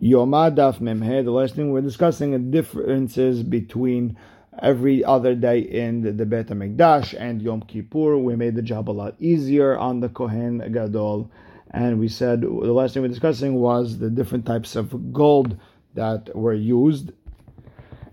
[0.00, 4.18] Yomadaf Memhe, the last thing we're discussing the differences between
[4.60, 8.18] every other day in the, the Bet and Yom Kippur.
[8.18, 11.30] We made the job a lot easier on the Kohen Gadol.
[11.70, 15.56] And we said the last thing we were discussing was the different types of gold
[15.94, 17.12] that were used.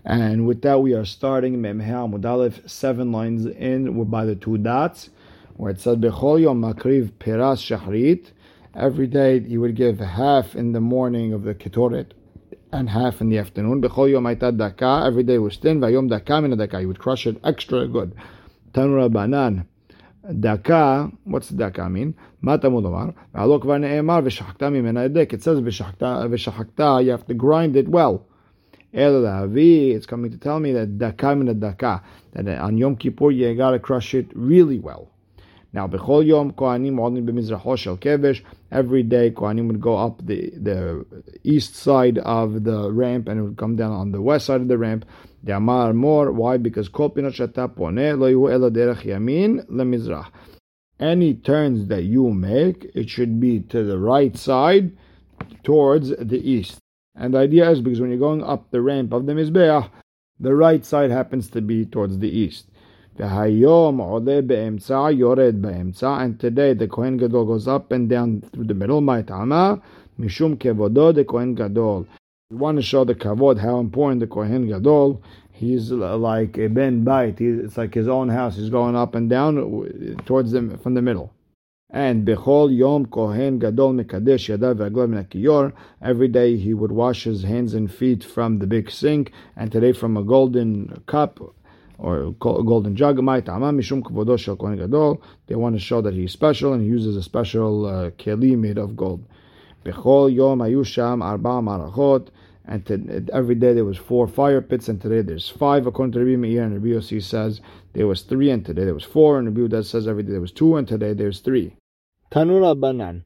[0.06, 5.10] And with that, we are starting Memhe Amud seven lines in by the two dots,
[5.56, 8.30] where it said Bechol Yom Makriv Piras Shachrit
[8.76, 12.12] Every day he would give half in the morning of the Ketoret
[12.72, 13.80] and half in the afternoon.
[13.80, 15.04] B'chol yom daka.
[15.06, 15.80] Every day was thin.
[15.80, 16.80] Vayom daka min daka.
[16.80, 18.16] He would crush it extra good.
[18.72, 19.66] Tanu Rabbanan.
[20.40, 22.16] Daka, what's daka mean?
[22.42, 25.34] Kvar ne'emar v'shachta mimena edek.
[25.34, 28.26] It says v'shachta, you have to grind it well.
[28.92, 33.78] It's coming to tell me that daka min daka, that on Yom Kippur you gotta
[33.78, 35.10] crush it really well.
[35.74, 37.26] Now, yom kohanim olim
[37.76, 38.42] shel kevesh.
[38.70, 41.04] Every day, kohanim would go up the, the
[41.42, 44.68] east side of the ramp and it would come down on the west side of
[44.68, 45.04] the ramp.
[45.48, 46.30] Amar more.
[46.30, 46.58] Why?
[46.58, 48.14] Because kol pinot shata poneh
[49.04, 50.28] yamin lemizrach.
[51.00, 54.96] Any turns that you make, it should be to the right side,
[55.64, 56.78] towards the east.
[57.16, 59.90] And the idea is because when you're going up the ramp of the mizbeach,
[60.38, 62.70] the right side happens to be towards the east.
[63.18, 66.22] Hayom ole be'emtza, yored be'emtza.
[66.22, 69.80] And today the Kohen Gadol goes up and down through the middle, ma'itama,
[70.18, 72.06] mishum kevodo the Kohen Gadol.
[72.50, 75.22] We want to show the kavod, how important the Kohen Gadol.
[75.52, 77.40] He's like a ben bait.
[77.40, 78.56] It's like his own house.
[78.56, 81.32] He's going up and down uh, towards them from the middle.
[81.90, 85.72] And Bechol Yom Kohen Gadol Mekadesh Yadav Aglav Minakiyor.
[86.02, 89.92] Every day he would wash his hands and feet from the big sink, and today
[89.92, 91.38] from a golden cup
[91.98, 93.16] or golden jug.
[93.16, 93.44] They want
[95.74, 99.24] to show that he's special and he uses a special uh, keli made of gold.
[101.22, 102.24] Arba.
[102.66, 105.86] And to, every day there was four fire pits, and today there's five.
[105.86, 107.60] According to Rabbi Meir and Rabbi Yossi says
[107.92, 109.38] there was three, and today there was four.
[109.38, 111.76] And Rabbi Uda says every day there was two, and today there's three.
[112.32, 113.24] Tanu Rabbanan.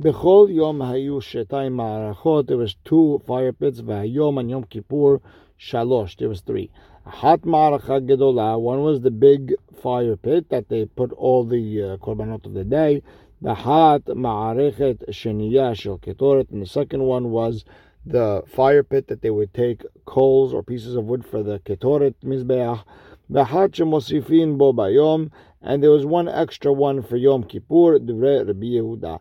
[0.00, 2.46] Bechol yom hayu shetay marachot.
[2.46, 3.82] There was two fire pits.
[3.82, 5.20] V'hayom and Yom Kippur
[5.60, 6.16] shalosh.
[6.16, 6.70] There was three.
[7.06, 11.96] Hat Maracha Gedolah, one was the big fire pit that they put all the uh,
[11.96, 13.02] korbanot of the day.
[13.40, 17.64] The Hat Ma'arechet Sheniyah Shel Ketoret, and the second one was
[18.04, 22.16] the fire pit that they would take coals or pieces of wood for the Ketoret
[22.22, 22.84] Mizbeach.
[23.30, 25.30] The Hat Shemosifin Bo Bayom,
[25.62, 29.20] and there was one extra one for Yom Kippur, Divrei Rabbi Yehuda.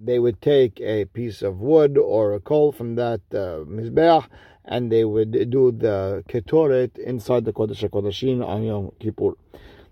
[0.00, 4.26] They would take a piece of wood or a coal from that uh, Mizbeach
[4.64, 9.34] and they would do the ketoret inside the Kodesh HaKodeshim on Yom Kippur.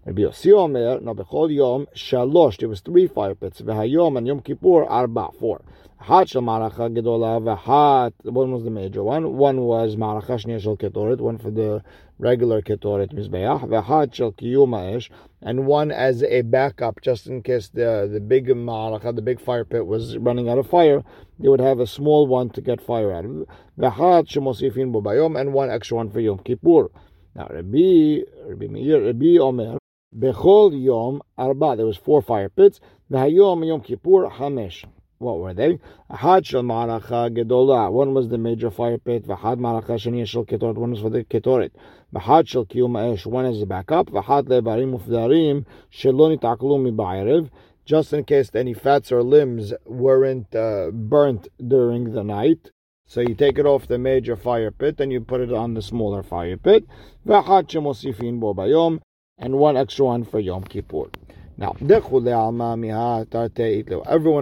[0.05, 4.41] Rabbi Yossi Omer, now bechol yom shalosh, there was three fire pits, v'hayom and Yom
[4.41, 5.63] Kippur, arba, four.
[5.99, 10.77] Hat shel maracha gedola, v'hat, one was the major one, one was maracha shniya shel
[10.77, 11.85] ketoret, one for the
[12.19, 15.09] regular ketoret mizbeach, v'hat shel kiyum ha'esh,
[15.41, 19.65] and one as a backup, just in case the, the big maracha, the big fire
[19.65, 21.05] pit was running out of fire,
[21.39, 23.31] they would have a small one to get fire out of.
[23.79, 26.91] V'hat shemosifin bo bayom, and one extra one for Yom Kippur.
[27.37, 28.19] Now, Rabbi,
[28.49, 29.79] Rabbi Meir, Rabbi Omer,
[30.17, 31.77] Bechol Yom Arba.
[31.77, 32.81] There was four fire pits.
[33.11, 34.84] V'hayom Yom Kippur Hamesh.
[35.19, 35.78] What were they?
[36.11, 37.91] Ahad Shel Maracha Gedola.
[37.91, 39.25] One was the major fire pit.
[39.27, 40.75] V'had Maracha Shani Shel Ketoret.
[40.75, 41.71] One was for the Ketoret.
[42.15, 43.25] V'had Shel Kiyum Esh.
[43.25, 44.09] One is the backup.
[44.09, 47.49] V'had Lebarim Ufdarim Shelo Nitaklu Mi'Bayerev.
[47.84, 52.71] Just in case any fats or limbs weren't uh, burnt during the night.
[53.06, 55.83] So you take it off the major fire pit and you put it on the
[55.83, 56.84] smaller fire pit.
[57.27, 59.00] V'had Shemosifin Bo Bayom
[59.38, 61.10] and one extra one for Yom Kippur.
[61.59, 62.06] Now, everyone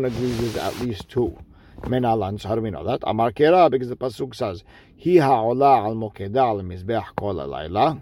[0.05, 1.37] agrees there's at least two.
[1.83, 3.01] Menalan, how do we know that?
[3.05, 4.63] Amar Kera, because the Pasuk says,
[5.03, 8.01] Hi ha'ola al mokeda al mizbeach kol alayla.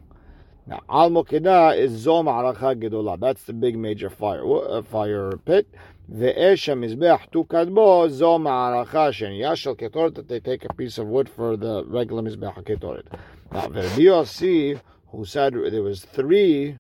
[0.66, 3.20] Now, al mokeda is zo ma'aracha gedola.
[3.20, 5.68] That's the big major fire uh, fire pit.
[6.12, 11.06] Ve'esh mizbeach tu kadbo zo ma'aracha sheniyah shel ketoret, that they take a piece of
[11.06, 13.06] wood for the regular mizbeach ketoret.
[13.52, 16.76] Now, Verbi who said there was three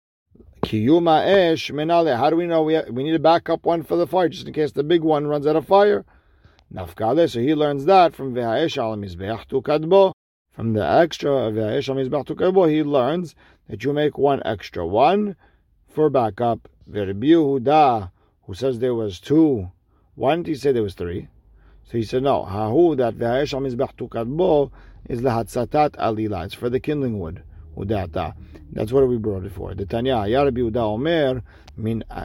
[0.63, 2.15] Kiyuma esh menale.
[2.17, 4.47] How do we know we have, we need a backup one for the fire just
[4.47, 6.05] in case the big one runs out of fire?
[6.73, 7.29] Nafkale.
[7.29, 10.13] So he learns that from ve'esh al mizbeach tu kadbo.
[10.51, 13.35] From the extra ve'esh al mizbeach tu kadbo, he learns
[13.67, 15.35] that you make one extra one
[15.87, 16.69] for backup.
[16.89, 17.31] Verbi
[18.45, 19.69] who says there was two.
[20.15, 21.27] Why didn't he say there was three?
[21.83, 22.43] So he said no.
[22.43, 24.71] Hahu that ve'esh al mizbeach tu kadbo
[25.09, 26.45] is the hatzatat alila.
[26.45, 27.43] It's for the kindling wood.
[27.76, 28.28] ודעתה.
[28.72, 29.74] That's what we brought it for.
[29.74, 31.32] דתניא, היה רבי יהודה אומר,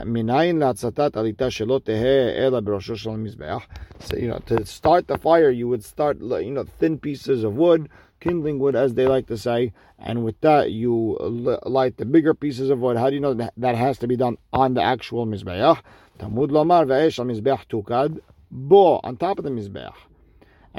[0.06, 3.66] מניין להצתת עליתה שלא תהא אלא בראשו של המזבח.
[4.00, 7.56] So, you know, to start the fire, you would start, you know, thin pieces of
[7.56, 7.88] wood,
[8.20, 11.18] kindling wood, as they like to say, and with that, you
[11.66, 12.98] light the bigger pieces of wood.
[12.98, 15.80] How do you know that, that has to be done on the actual mizbeach?
[16.20, 18.20] Tamud lomar ve'esh al-mizbeach tukad
[18.52, 20.00] bo, on top of the mizbeach.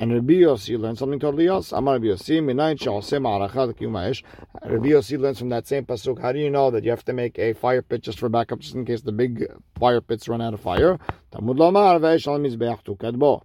[0.02, 1.74] And Rabbi Yossi learned something totally else.
[1.74, 4.24] Amar Rabbi Yossi, minayin she'osem kiyumayesh.
[4.64, 6.22] Rabbi Yossi learns from that same pasuk.
[6.22, 8.60] How do you know that you have to make a fire pit just for backup,
[8.60, 9.46] just in case the big
[9.78, 10.98] fire pits run out of fire?
[11.32, 13.42] Talmud lomar ve'esh al mizbeach tukadbo.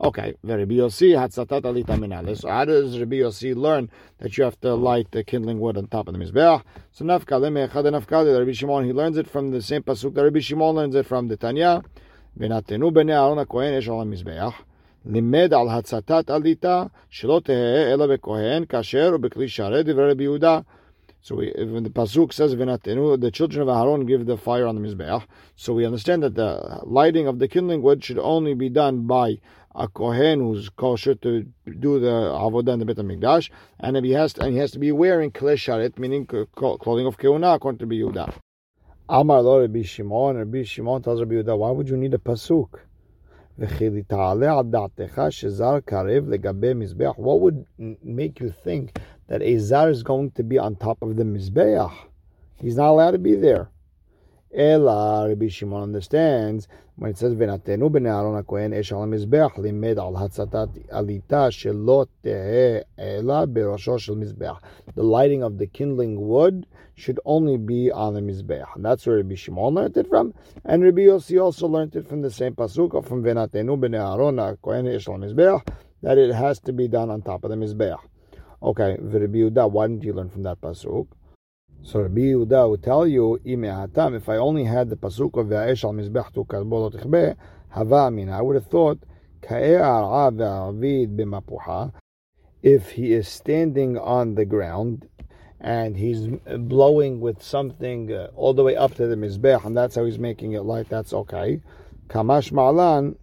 [0.00, 2.38] Okay, Rabbi Yossi hatzatat alita minale.
[2.38, 5.88] So how does Rabbi Yossi learn that you have to light the kindling wood on
[5.88, 6.62] top of the mizbeach?
[6.92, 8.38] So nafka lemechad nafka.
[8.38, 11.26] Rabbi Shimon he learns it from the same pasuk The Rabbi Shimon learns it from
[11.26, 11.82] the Tanya.
[12.38, 14.54] V'natenu b'nei Aaron HaKohen esh al mizbeach.
[15.06, 19.46] לימד על הצתת עליתה, שלא תהא אלא בכהן, כאשר ובכלי
[19.84, 20.60] דברי רבי יהודה.
[21.22, 25.24] So we, the pasuk says, the children of Aaron give the fire on the mizbeach.
[25.56, 29.40] So we understand that the lighting of the kindling wood should only be done by
[29.74, 31.44] a kohen who's kosher to
[31.80, 33.50] do the avodah in the Beit Hamikdash,
[33.80, 37.18] and if he has to, and he has to be wearing klesharet, meaning clothing of
[37.18, 38.32] kehuna, according to Yehuda.
[39.08, 42.68] Amar Lo Rabbi Shimon, Rabbi Shimon tells Rabbi Yehuda, why would you need a pasuk?
[43.58, 43.80] What
[47.40, 47.66] would
[48.02, 48.98] make you think
[49.28, 51.92] that a zar is going to be on top of the mizbeach?
[52.60, 53.70] He's not allowed to be there.
[54.54, 59.98] Ela, Rabbi Shimon understands when it says "V'natenu b'nei Aaron haKohen esh al mizbeach limed
[59.98, 62.06] al hatzatat alita shelo
[62.96, 64.58] ela berosho shel mizbeach."
[64.94, 68.76] The lighting of the kindling wood should only be on the mizbeach.
[68.76, 70.32] And that's where Rabbi Shimon learned it from,
[70.64, 74.94] and Rabbi Yossi also learned it from the same pasuk from "V'natenu b'nei Aaron haKohen
[74.94, 75.66] esh al mizbeach,"
[76.02, 77.98] that it has to be done on top of the mizbeach.
[78.62, 81.08] Okay, Rabbi Yehuda, why didn't you learn from that pasuk?
[81.86, 85.92] So Rabbi Yehuda would tell you, if I only had the pasuk of Ve'esh al
[85.92, 87.36] mizbech tu kalbo lo
[87.68, 88.28] hava amin.
[88.28, 88.98] I would have thought,
[92.62, 95.08] if he is standing on the ground
[95.60, 96.26] and he's
[96.58, 100.18] blowing with something uh, all the way up to the mizbech, and that's how he's
[100.18, 101.60] making it light, that's okay.
[102.08, 103.14] Kamash ma'alan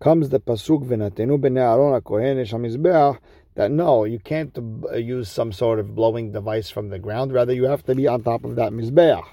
[0.00, 3.18] comes the pasuk v'natenu b'nei Aaron kohen mizbech
[3.54, 7.32] that no, you can't uh, use some sort of blowing device from the ground.
[7.32, 9.26] Rather, you have to be on top of that mizbeach.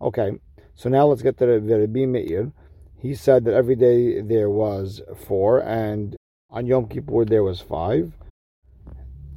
[0.00, 0.32] Okay,
[0.74, 2.52] so now let's get to the Rabbi Meir.
[3.00, 6.16] He said that every day there was four, and
[6.50, 8.12] on Yom Kippur there was five.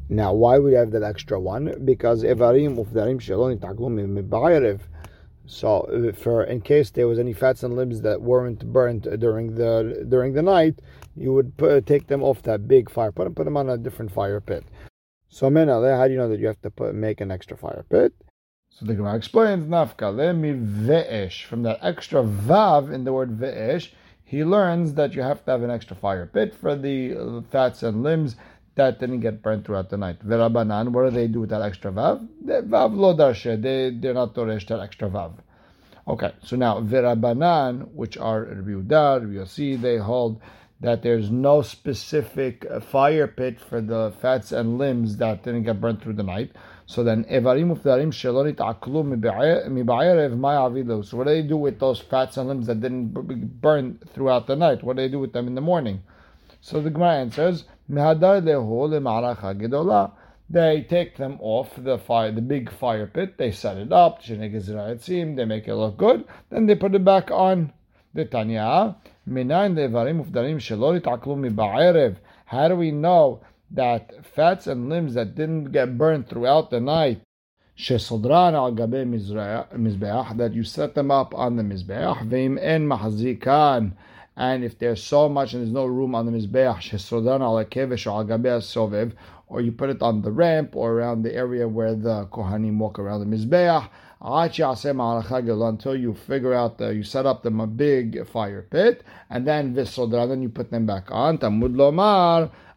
[0.09, 1.85] Now, why would you have that extra one?
[1.85, 3.97] Because evarim ufdarim shalom taglum
[5.45, 9.55] So, uh, for in case there was any fats and limbs that weren't burnt during
[9.55, 10.79] the during the night,
[11.15, 13.77] you would put, take them off that big fire, put them, put them on a
[13.77, 14.63] different fire pit.
[15.29, 17.85] So, menale, how do you know that you have to put, make an extra fire
[17.89, 18.13] pit?
[18.69, 21.43] So the Gemara explains, Nafka mi ve'esh.
[21.43, 23.91] From that extra vav in the word ve'esh,
[24.23, 28.01] he learns that you have to have an extra fire pit for the fats and
[28.01, 28.37] limbs
[28.75, 30.25] that didn't get burned throughout the night.
[30.25, 32.27] Verabanan, what do they do with that extra vav?
[32.45, 35.33] Vav lo darshe, they, they're not toresh that extra vav.
[36.07, 40.41] Okay, so now Verabanan, which are Rabbi Udar, Rabbi Yossi, they hold
[40.79, 46.01] that there's no specific fire pit for the fats and limbs that didn't get burnt
[46.01, 46.51] through the night.
[46.87, 51.05] So then, evarim ufdarim shelonit aklu mibayerev ma'avilu.
[51.05, 54.55] So what do they do with those fats and limbs that didn't burn throughout the
[54.55, 54.83] night?
[54.83, 56.01] What do they do with them in the morning?
[56.61, 57.65] So the Gemara answers,
[60.49, 63.37] They take them off the fire, the big fire pit.
[63.37, 64.23] They set it up.
[64.23, 66.25] They make it look good.
[66.49, 67.73] Then they put it back on
[68.13, 68.95] the Tanya.
[72.45, 77.21] How do we know that fats and limbs that didn't get burned throughout the night,
[77.77, 83.93] shesodran al gabe mizbeach, that you set them up on the mizbeach, veim en mahzikan,
[84.37, 87.65] and if there's so much and there's no room on the mizbeach, shesodran al al
[87.65, 89.13] sovev,
[89.47, 92.97] or you put it on the ramp or around the area where the kohanim walk
[92.97, 93.89] around the mizbeach,
[94.23, 99.73] until you figure out the, you set up them a big fire pit, and then
[99.73, 101.37] visodra, then you put them back on.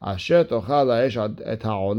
[0.03, 0.47] Asher
[1.45, 1.95] et al.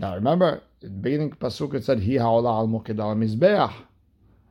[0.00, 3.72] Now remember, the beginning pasuk it said hi ha'ola al moked al mizbeach.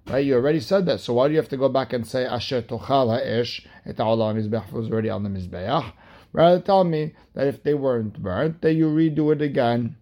[0.10, 1.02] Right, you already said that.
[1.02, 4.30] So why do you have to go back and say asher tochal ha'esh et ha'ola
[4.30, 5.92] al mizbeach was already on the mizbeach?
[6.32, 9.98] Rather tell me that if they weren't burnt, then you redo it again.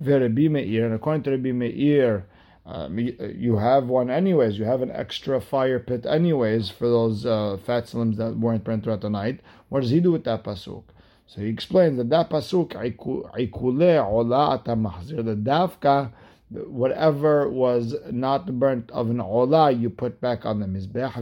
[0.00, 2.28] Rabbi Meir, and according to Rabbi Meir,
[2.64, 4.60] um, you have one anyways.
[4.60, 8.84] You have an extra fire pit anyways for those uh, fat slims that weren't burnt
[8.84, 9.40] throughout the night.
[9.70, 10.84] What does he do with that pasuk?
[11.26, 16.12] So he explains that that pasuk ikule ola ata the dafka
[16.50, 21.12] whatever was not burnt of an ola, you put back on the mizbech.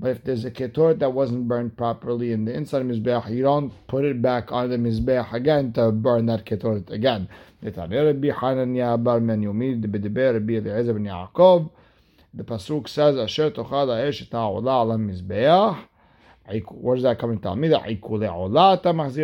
[0.00, 3.72] But if there's a ketoret that wasn't burnt properly in the inside mizbech, you don't
[3.86, 7.28] put it back on the mizbech again to burn that ketoret again.
[7.60, 7.72] The
[12.44, 15.87] pasuk says, "Asher tochal ha'esh et ha'ola ala mizbeach."
[16.70, 17.18] Where does that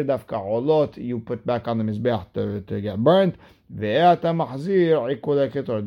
[0.04, 3.36] dafka olot you put back on the mizbeach to, to get burnt.
[3.70, 3.86] But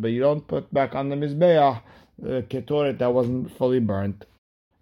[0.10, 1.82] you don't put back on the mizbeach
[2.20, 4.26] the uh, ketoret that wasn't fully burnt.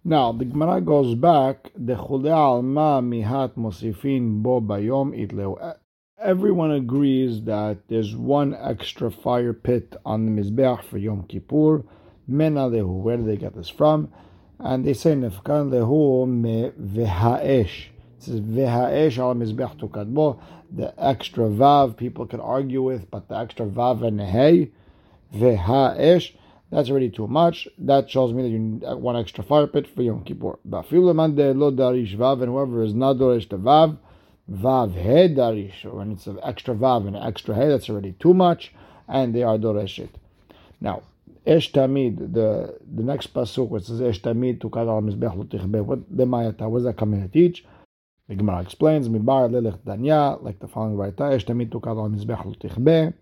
[0.04, 1.70] Now the Gemara goes back.
[1.76, 5.76] The alma mihat mosifin bo bayom itleu.
[6.18, 11.84] Everyone agrees that there's one extra fire pit on the mizbeach for Yom Kippur.
[12.26, 12.68] Mena.
[12.68, 14.12] Where do they get this from?
[14.58, 17.86] And they say nefkan lehu me v'ha'esh.
[18.18, 20.38] It says v'ha'esh al mizbech tukadbo.
[20.70, 24.70] The extra vav people can argue with, but the extra vav and hey
[25.34, 26.32] v'ha'esh.
[26.70, 27.68] That's already too much.
[27.78, 30.58] That shows me that you need one extra fire pit for Yom Kippur.
[30.68, 33.98] Bafilu mande lo darish vav, and whoever is not darish the vav,
[34.50, 35.84] vav he darish.
[35.84, 38.72] When it's an extra vav and an extra he, that's already too much,
[39.06, 40.16] and they are dorish it.
[40.80, 41.02] Now,
[41.46, 46.00] Esh Tamid, the, the next pasuk which says Esh Tamid tukad al mizbech lo What
[46.10, 46.68] the mayata?
[46.68, 47.64] What is that coming to teach?
[48.26, 52.44] The Gemara explains Mibar lelech danya, like the following right Esh Tamid tukad al mizbech
[52.44, 53.12] lo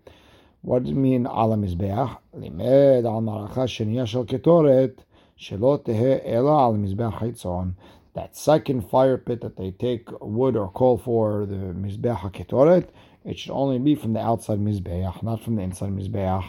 [0.63, 2.17] What does it mean al mizbech?
[2.33, 4.97] Limed al maracha sheniya shel ketoret
[5.39, 7.75] shelo tehe ela al mizbech haitzon.
[8.15, 12.87] That second fire pit that they take wood or coal for the mizbech ketoret,
[13.23, 16.43] it should only be from the outside mizbech, not from the inside mizbech.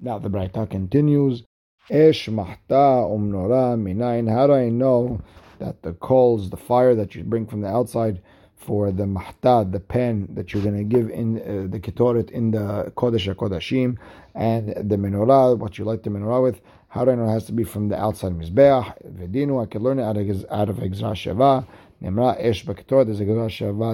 [0.00, 1.44] Now the Braita continues,
[1.88, 4.28] Esh mahta umnora minayin.
[4.28, 5.20] How do I know
[5.60, 8.20] that the coals, the fire that you bring from the outside
[8.56, 12.50] for the mahta, the pen that you're going to give in uh, the ketoret in
[12.50, 13.96] the kodesh kodashim,
[14.34, 17.44] and the menorah, what you light the menorah with, how do I know it has
[17.46, 18.94] to be from the outside mizbeach?
[19.06, 21.66] Vedinu, I can learn it out of, out of Sheva.
[22.04, 23.48] Nemra Esh Baketoret, there's a Gemara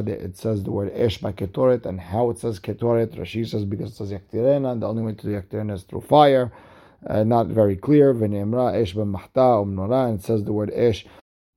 [0.09, 3.95] it says the word Esh Baketoret, and how it says Ketoret, Rashi says because it
[3.95, 6.53] says Yaktirena, and the only way to do Yaktirena is through fire.
[7.07, 8.13] Uh, not very clear.
[8.13, 11.07] V'nemra Esh B'mahta Umnora, and it says the word Esh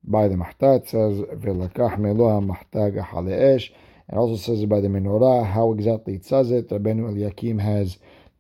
[0.04, 3.74] by the Mahta, it says V'lakach Meloha Mahta Gahale Esh,
[4.08, 6.70] and also says by the Menorah, how exactly it says it.
[6.70, 7.98] Rabbeinu Eliakim has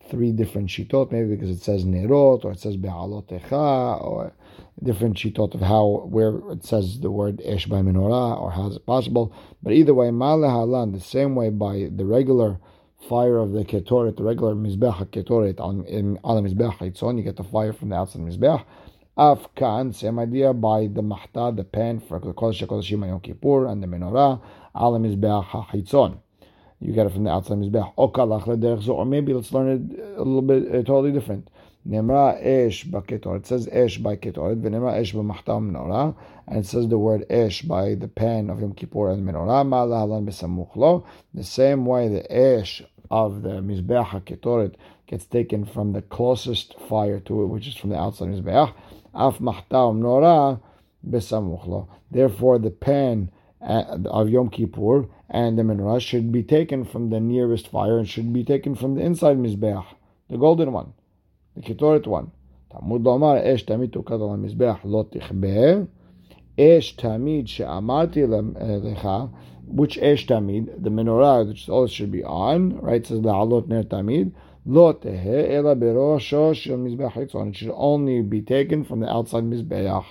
[0.10, 4.34] three different shitot, maybe because it says Nerot, or it says Be'alotecha, or
[4.82, 8.76] different shitot of how where it says the word esh by menorah or how is
[8.76, 9.34] it possible.
[9.62, 12.60] But either way, halan the same way by the regular
[13.08, 17.24] fire of the ketoret, the regular mizbech ketoret on in on the mizbech hitzon, you
[17.24, 18.64] get the fire from the outside mizbech.
[19.18, 23.84] Afkan, same idea by the mahta, the pan for the kodesh kodeshim Yom Kippur and
[23.84, 24.42] the menorah
[24.76, 26.23] al mizbech hitzon.
[26.84, 27.94] You get it from the outside mizbech.
[28.90, 31.50] Or maybe let's learn it a little bit uh, totally different.
[31.88, 33.38] Nemra esh baketoret.
[33.38, 34.62] It says esh by ketoret.
[34.62, 36.14] V'nemra esh b'machta menorah.
[36.46, 39.66] And it says the word esh by the pan of Yom Kippur and menorah.
[39.66, 44.76] Ma'alahalan b'samuch The same way the esh of the mizbeach ketoret
[45.08, 48.74] gets taken from the closest fire to it, which is from the outside mizbeach.
[49.14, 50.60] Af machta menorah
[51.10, 53.30] b'samuch Therefore, the pan
[53.63, 58.33] of Yom Kippur and the menorah should be taken from the nearest fire and should
[58.33, 59.87] be taken from the inside mizbeach,
[60.29, 60.93] the golden one
[61.59, 62.27] the ketoret one.
[62.69, 65.83] תלמוד לומר, אש תמיד תוקד על המזבח לא תכבה,
[66.61, 68.23] אש תמיד שאמרתי
[68.83, 69.09] לך,
[69.77, 74.29] which אש תמיד, the menorah, which always should be on, right, says לעלות נר תמיד,
[74.67, 79.45] לא תהא אלא בראשו של מזבח חיצון, it should only be taken from the outside
[79.45, 80.05] מזבח.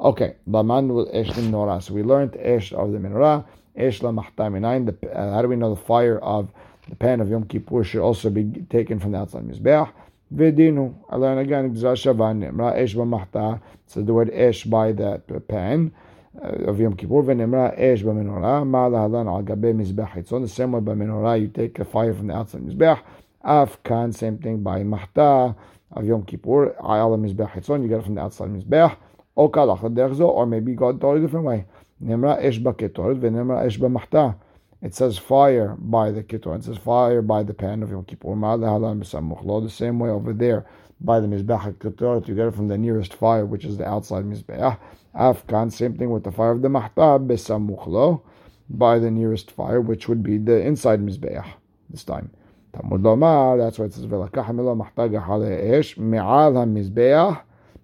[0.00, 1.78] Okay, Laman was Esh Nora.
[1.82, 3.44] So we learned Esh of the Menorah,
[3.76, 4.96] Esh La Minayin.
[5.14, 6.50] Uh, how do we know the fire of
[6.88, 9.92] the pan of Yom Kippur should also be taken from the outside Mizbeach?
[10.34, 10.94] Vidinu.
[11.10, 13.60] I learned again Nimra Esh B'Machta.
[13.88, 15.92] So the word Esh by that pan.
[16.40, 20.16] Uh, of Yom Kippur, v'nemra esh b'menorah, ma'alahalan al gabe mizbech.
[20.16, 23.00] It's on the same way by you take the fire from the outside mizbech.
[23.42, 25.56] Af kan, same thing by mahta
[25.90, 27.56] of Yom Kippur, ayala mizbech.
[27.56, 28.96] It's on, you get it from the outside mizbech.
[29.40, 31.64] Or maybe go a different way.
[32.04, 34.34] Nimra Esh B'ketoret, v'nimra Esh B'machta.
[34.82, 36.56] It says fire by the kitor.
[36.56, 38.34] It says fire by the pan of Yom Kippur.
[38.34, 40.64] The same way over there
[41.02, 44.24] by the Mizbeach Ketorah, you get it from the nearest fire, which is the outside
[44.24, 44.78] Mizbeach.
[45.14, 48.22] Afkan, same thing with the fire of the Mahtab, Besamuchlo,
[48.68, 51.46] by the nearest fire, which would be the inside Mizbeach
[51.88, 52.30] this time.
[52.74, 57.42] Lomar, that's why it says, Velakah Milo Mahtaga Hale Esh, Me'al HaMizbeach,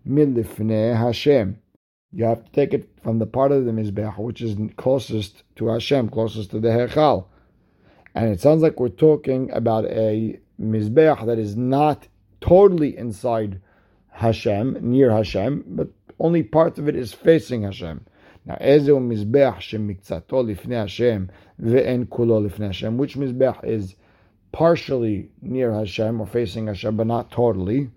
[0.09, 1.59] Milifnei Hashem.
[2.13, 5.69] You have to take it from the part of the Mizbeach which is closest to
[5.69, 7.27] Hashem, closest to the Hechal.
[8.15, 12.09] And it sounds like we're talking about a Mizbeach that is not
[12.41, 13.61] totally inside
[14.11, 18.07] Hashem, near Hashem, but only part of it is facing Hashem.
[18.47, 22.97] Now, Ezeu Mizbeach shemikzato lifnei Hashem ve'en kulo lifnei Hashem.
[22.97, 23.97] Which Mizbeach is
[24.53, 27.91] partially near Hashem or facing Hashem, but not totally.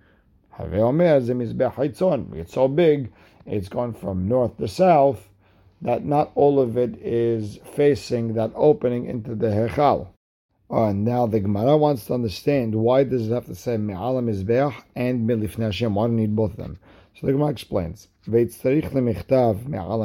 [0.61, 3.11] It's so big,
[3.45, 5.29] it's gone from north to south,
[5.81, 10.09] that not all of it is facing that opening into the Hechal.
[10.71, 14.21] And uh, now the Gemara wants to understand why does it have to say Me'ala
[14.21, 15.95] Mizbeach and Milifnei Hashem?
[15.95, 16.77] Why do need both of them?
[17.15, 18.43] So the Gemara explains, Me'ala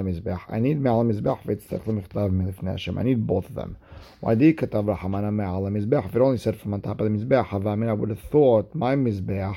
[0.03, 0.41] Mizbeach.
[0.49, 2.97] I need Me'ala Mizbeach, Veitztarich lemechtav Milifnei Hashem.
[2.97, 3.77] I need both of them.
[4.21, 6.07] Why did Katav Rahamana Me'ala Mizbeach?
[6.07, 8.21] If it only said from on top of the Mizbeach, I mean, I would have
[8.21, 9.57] thought my Mizbeach,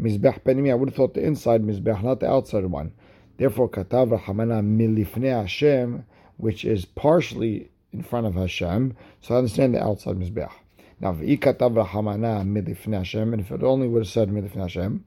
[0.00, 2.92] Mizbeach Penimi, I would have thought the inside Mizbeach, not the outside one.
[3.38, 6.04] Therefore, Katav Rahamana Milifnei Hashem,
[6.36, 8.96] which is partially in front of Hashem.
[9.22, 10.52] So I understand the outside Mizbeach.
[10.98, 15.04] Now, v'ikatav rahamana midifnei Hashem, and if it only would have said midifnei Hashem,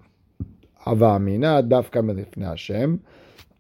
[0.86, 3.02] avamina dafka midifnei Hashem,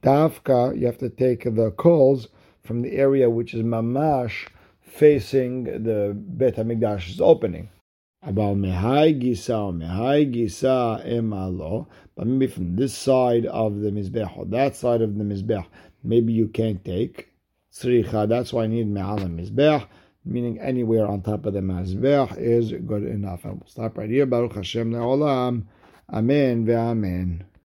[0.03, 2.27] dafka, you have to take the calls
[2.63, 4.47] from the area which is mamash
[4.81, 7.69] facing the Bet HaMikdash's opening.
[8.21, 14.45] About mehai gisa mehai gisa emalo, but maybe from this side of the mizbech or
[14.45, 15.65] that side of the mizbech,
[16.03, 17.29] maybe you can't take
[17.73, 18.27] tzricha.
[18.27, 19.87] That's why I need me'ala mizbech,
[20.25, 23.45] meaning anywhere on top of the mizbech is good enough.
[23.45, 24.25] And we'll stop right here.
[24.25, 25.63] Baruch Hashem le'olam.
[26.11, 27.43] Amen ve'amen.